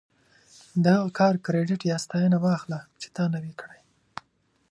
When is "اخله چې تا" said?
2.57-3.23